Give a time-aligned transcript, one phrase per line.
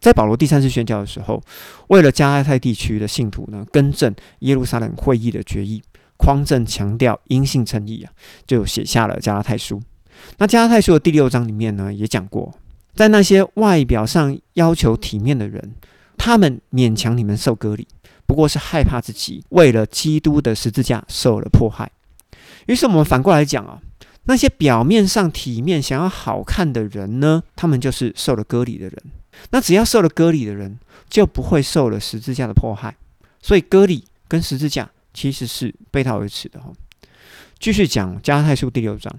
[0.00, 1.42] 在保罗第三次宣教的时候，
[1.88, 5.82] 为了加拉太地区的信徒呢，更正耶路撒冷会议的决议，
[6.16, 8.12] 匡正强调因信称义啊，
[8.46, 9.82] 就写下了加拉太书。
[10.38, 12.54] 那加拉太书的第六章里面呢，也讲过，
[12.94, 15.74] 在那些外表上要求体面的人，
[16.16, 17.86] 他们勉强你们受割礼，
[18.26, 21.90] 不过是害怕自己为了基督的十字架受了迫害。
[22.66, 23.80] 于是我们反过来讲啊，
[24.24, 28.96] 那些表面上体面、想要好看的人呢，他们就是受了割礼的人。
[29.50, 32.96] 那只要受了割礼的人，就不会受了十字架的迫害。
[33.40, 36.72] 所以割礼跟十字架其实是背道而驰的哈。
[37.58, 39.14] 继续讲加拉太书第六章，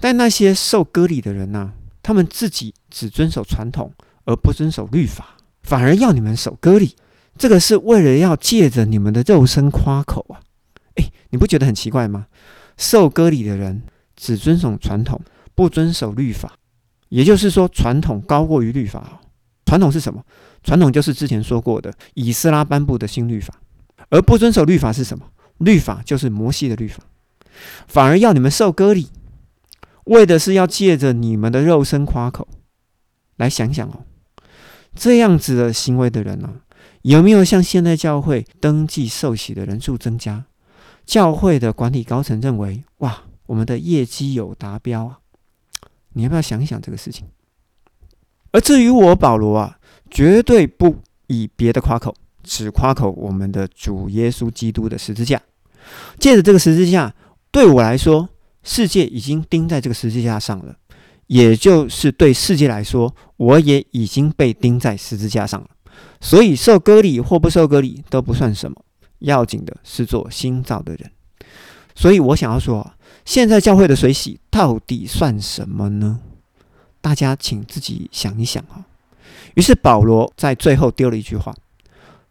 [0.00, 3.92] 但那些受割礼的人呢，他们自己只遵守传统
[4.24, 6.96] 而不遵守律法，反而要你们守割礼，
[7.36, 10.40] 这个是为了要借着你们的肉身夸口啊！
[10.96, 12.26] 诶，你不觉得很奇怪吗？
[12.76, 13.82] 受割礼的人
[14.16, 15.20] 只遵守传统，
[15.54, 16.54] 不遵守律法，
[17.10, 19.20] 也就是说，传统高过于律法。
[19.68, 20.24] 传统是什么？
[20.62, 23.52] 传统就是之前说过的以斯拉颁布的新律法，
[24.08, 25.26] 而不遵守律法是什么？
[25.58, 27.02] 律法就是摩西的律法，
[27.86, 29.08] 反而要你们受割礼，
[30.04, 32.48] 为的是要借着你们的肉身夸口。
[33.36, 34.04] 来想想哦，
[34.94, 36.62] 这样子的行为的人呢，
[37.02, 40.46] 有没有像现在教会登记受洗的人数增加？
[41.04, 45.18] 教会的管理高层认为，哇，我们的业绩有达标啊！
[46.14, 47.26] 你要不要想一想这个事情？
[48.52, 49.78] 而至于我保罗啊，
[50.10, 50.96] 绝对不
[51.26, 55.40] 以别的夸口，只夸口我们的主耶稣基督的十字架。
[56.18, 57.14] 借着这个十字架，
[57.50, 58.28] 对我来说，
[58.62, 60.74] 世界已经钉在这个十字架上了；
[61.26, 65.68] 也就是对世界来说，我也已经被钉在十字架上了。
[66.20, 68.76] 所以受割礼或不受割礼都不算什么，
[69.20, 71.10] 要紧的是做新造的人。
[71.94, 76.20] 所以我想要说，现在教会的水洗到底算什么呢？
[77.00, 78.86] 大家请自己想一想啊。
[79.54, 81.54] 于是保罗在最后丢了一句话：“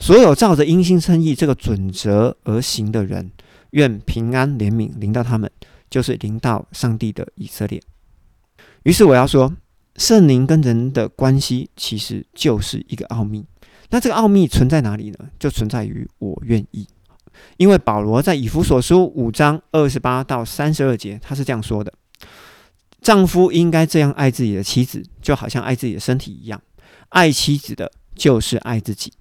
[0.00, 3.30] 所有照着因心称义这个准则而行的人，
[3.70, 5.50] 愿平安怜悯临到他们，
[5.90, 7.82] 就是临到上帝的以色列。”
[8.84, 9.52] 于是我要说，
[9.96, 13.44] 圣灵跟人的关系其实就是一个奥秘。
[13.90, 15.18] 那这个奥秘存在哪里呢？
[15.38, 16.86] 就存在于我愿意。
[17.56, 21.92] 因为保罗在以弗所书五章二十八到三十二节，他是这样说的。
[23.00, 26.60] 丈夫应该这样爱自己的妻子，就好像爱自己的身体一样。
[27.08, 29.12] 爱妻子的，就是爱自己。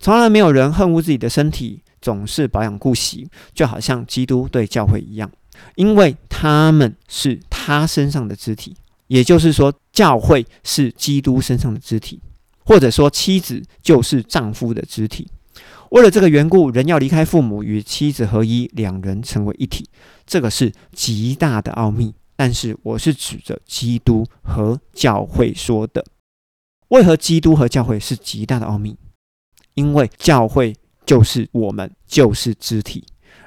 [0.00, 5.30] 从来没有人恨恶自己的身体，总是保养顾惜，就好像基督对教会一样，
[5.74, 8.76] 因为他们是他身上的肢体。
[9.08, 12.20] 也就是说，教会是基督身上的肢体，
[12.64, 15.26] 或者说妻子就是丈夫的肢体。
[15.90, 19.88] 为了这个缘故，人要离开父母，与妻子合一，两人成为一体。
[20.26, 22.14] 这个是极大的奥秘。
[22.38, 26.04] 但是我是指着基督和教会说的。
[26.90, 28.96] 为何基督和教会是极大的奥秘？
[29.74, 30.72] 因为教会
[31.04, 33.04] 就是我们，就是肢体，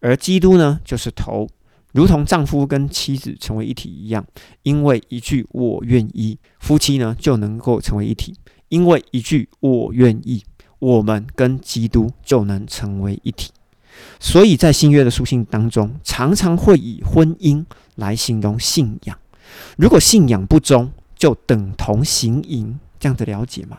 [0.00, 1.48] 而基督呢，就是头，
[1.92, 4.22] 如同丈夫跟妻子成为一体一样。
[4.64, 8.34] 因为一句“我愿意”，夫妻呢就能够成为一体；
[8.68, 10.44] 因为一句“我愿意”，
[10.78, 13.50] 我们跟基督就能成为一体。
[14.20, 17.64] 所以在新约的书信当中，常常会以婚姻
[17.96, 19.18] 来形容信仰。
[19.76, 23.78] 如果信仰不忠，就等同行淫，这样子了解吗？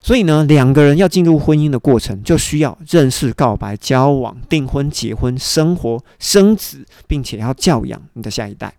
[0.00, 8.76] 所以呢，两个人要进入婚姻的过程，就需要认识、告白、交往、订婚、结婚、生活、生子，并且要教养你的下一代。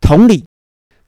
[0.00, 0.44] 同理，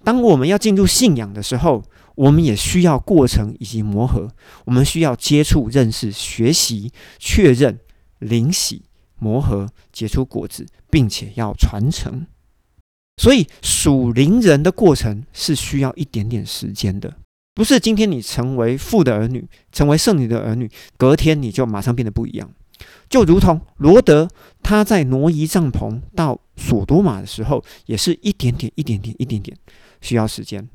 [0.04, 1.82] 当我们要进入信仰的时候，
[2.14, 4.28] 我们也需要过程以及磨合。
[4.66, 7.78] 我们需要接触、认识、学习、确认。
[8.22, 8.82] 灵洗
[9.18, 12.26] 磨合结出果子，并且要传承，
[13.16, 17.16] 所以属灵人的过程是需要一点点时间的。
[17.54, 22.50] 不是今天你成为父的儿女，成为圣女的儿女，隔天你就马上变得不一样。
[23.08, 24.28] 就如同罗德
[24.62, 29.56] 他在挪移帐篷到索多玛的时候，也是一点点、一点点、一点点，
[30.00, 30.66] 需要时间。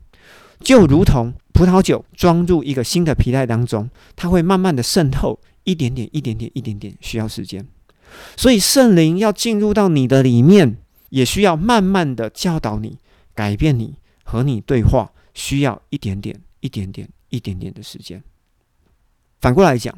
[0.59, 5.39] 就如同葡萄酒装入一个新的皮带当中，它会慢慢的渗透。
[5.67, 7.67] 一点点，一点点，一点点，需要时间。
[8.37, 10.77] 所以圣灵要进入到你的里面，
[11.09, 12.97] 也需要慢慢的教导你、
[13.35, 18.23] 改变你、和你对话，需要一点点、一点点、一点点的时间。
[19.41, 19.93] 反过来讲，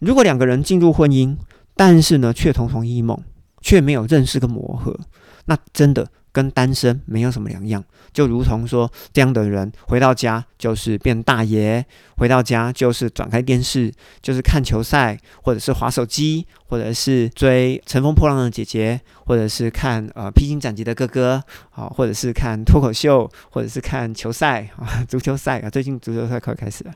[0.00, 1.36] 如果两个人进入婚姻，
[1.76, 3.22] 但是呢却同床异梦，
[3.60, 4.98] 却没有认识跟磨合，
[5.44, 6.10] 那真的。
[6.32, 11.84] 跟单身没有什么两样，就如同说这样的人回到家就是变大爷，
[12.16, 13.92] 回到家就是转开电视，
[14.22, 26.92] 就是看球赛，或者是划手机，或者是追乘风破浪的姐姐，或者是看呃披荆斩棘的哥哥，啊，或者是看脱口秀，或者是看球赛啊，足球赛啊，最近足球赛快开始了。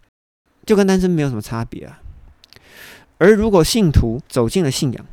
[0.64, 2.00] 就跟单身没有什么差别啊。
[3.18, 5.06] 而如果信徒走进了信仰，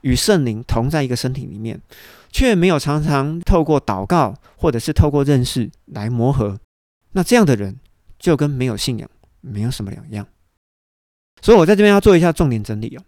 [0.00, 1.80] 与圣灵同在一个身体里面，
[2.30, 6.58] 却没有常常透过祷告或者是透过认识来磨合，
[7.12, 7.78] 那这样的人
[8.18, 9.08] 就跟没有信仰
[9.40, 10.26] 没有什么两样。
[11.42, 13.02] 所以我在这边要做一下重点整理哦。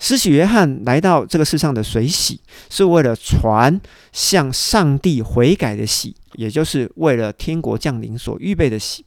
[0.00, 3.80] 施洗约翰来到这个世上的水洗，是为了传
[4.12, 9.04] 向上帝悔改的洗，也就是为了天国降临所预备的洗。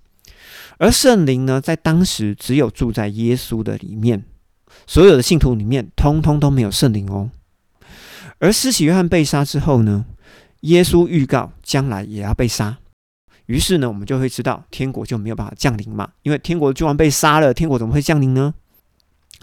[0.78, 4.24] 而圣灵呢，在当时只有住在耶稣的里面，
[4.88, 7.30] 所有的信徒里面，通通都没有圣灵哦。
[8.40, 10.06] 而施洗约翰被杀之后呢，
[10.62, 12.78] 耶稣预告将来也要被杀，
[13.46, 18.54] 于是呢，我们就会知道天国就没有办法降临嘛，因为天国君王被杀了，天国怎么会降临呢？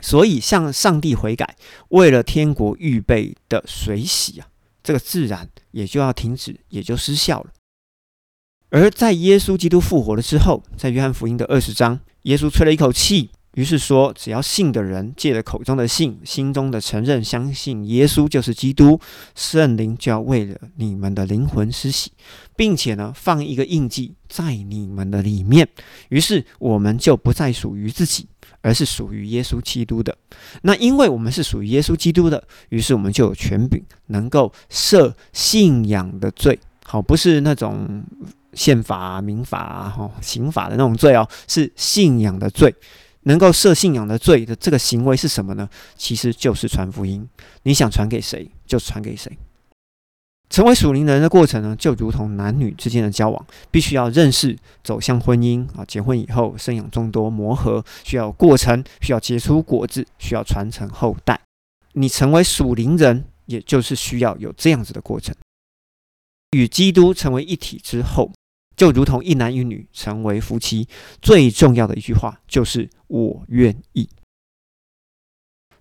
[0.01, 1.57] 所以向上帝悔改，
[1.91, 4.49] 为了天国预备的水洗啊，
[4.83, 7.51] 这个自然也就要停止，也就失效了。
[8.71, 19.01] 而在耶稣基督复活了之后，在约翰福音的二十章，耶稣吹了一口气，于是说：只要信的人借着口中的信，心中的承认，相信耶稣就是基督，
[19.35, 22.13] 圣灵就要为了你们的灵魂施洗，
[22.57, 25.69] 并且呢，放一个印记在你们的里面。
[26.09, 28.29] 于是我们就不再属于自己。
[28.65, 30.17] 而是属于耶稣基督的。
[30.63, 36.57] 那因为我们是属于耶稣基督的，于是我们就有权柄，能够赦信仰的罪。
[36.85, 38.05] 好，不是那种
[38.53, 42.73] 宪法、民法、哈刑法的那种罪哦，是信仰的罪。
[43.25, 45.69] 能够赦信仰的罪的这个行为是什么呢？
[45.97, 47.29] 其实就是传福音。
[47.63, 49.37] 你想传给谁，就传给谁。
[50.51, 54.55] 成为属灵人的过程呢，就如同男女之间的交往，必须要认识、
[54.85, 55.83] 走向婚姻啊。
[55.87, 61.41] 结婚以后，生养众多，磨合需要过程，需要结出果子，需要传承后代。
[61.95, 65.35] 你成为属灵人，也就是需要有这样子的过程。
[66.51, 68.31] 与基督成为一体之后，
[68.83, 70.89] 就如同一男一女成为夫妻，
[71.21, 74.09] 最重要的一句话就是“我愿意”。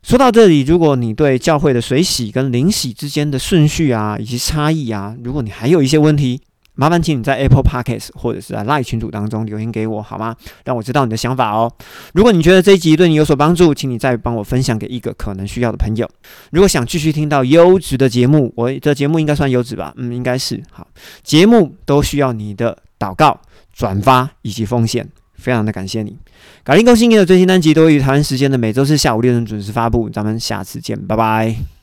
[0.04, 6.40] 说到这里，如果你对教会的水洗跟灵洗之间的顺序啊，以及差异啊，如果你还有一些问题，
[6.76, 10.36] 麻烦请你在 Apple Podcast 或者是在 Live 群组当中留言给我，好吗？
[10.64, 11.72] 让我知道你的想法哦。
[12.14, 16.08] 如果你觉得这一集对你有所帮助，请你再帮我分享给一个可能需要的朋友。
[16.52, 19.92] 如果想继续听到优质的节目，我的节目应该算优质吧？
[19.98, 20.62] 嗯，应该是。
[20.72, 20.88] 好，
[21.24, 23.42] 节目都需要你的祷告、
[23.74, 25.10] 转发以及奉献。
[25.34, 26.16] 非常的感谢你，
[26.64, 31.81] 搞定更新的最新单集都于台湾时间的每周四下午六点准时发布，咱们下次见，拜拜。